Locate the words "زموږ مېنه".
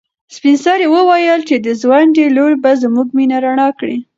2.83-3.37